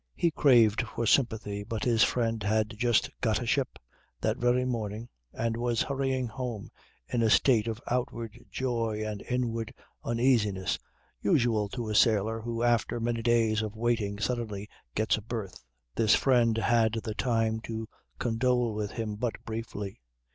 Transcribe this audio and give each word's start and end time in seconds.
He 0.15 0.31
craved 0.31 0.81
for 0.81 1.05
sympathy 1.05 1.63
but 1.63 1.83
his 1.83 2.01
friend 2.03 2.41
had 2.41 2.75
just 2.75 3.11
"got 3.21 3.39
a 3.39 3.45
ship" 3.45 3.77
that 4.19 4.37
very 4.39 4.65
morning 4.65 5.09
and 5.31 5.55
was 5.55 5.83
hurrying 5.83 6.25
home 6.25 6.71
in 7.07 7.21
a 7.21 7.29
state 7.29 7.67
of 7.67 7.79
outward 7.87 8.43
joy 8.49 9.03
and 9.05 9.21
inward 9.29 9.75
uneasiness 10.03 10.79
usual 11.21 11.69
to 11.69 11.87
a 11.87 11.93
sailor 11.93 12.41
who 12.41 12.63
after 12.63 12.99
many 12.99 13.21
days 13.21 13.61
of 13.61 13.75
waiting 13.75 14.17
suddenly 14.17 14.67
gets 14.95 15.17
a 15.17 15.21
berth. 15.21 15.63
This 15.93 16.15
friend 16.15 16.57
had 16.57 16.93
the 17.03 17.13
time 17.13 17.59
to 17.65 17.87
condole 18.17 18.73
with 18.73 18.89
him 18.93 19.17
but 19.17 19.33
briefly. 19.45 20.01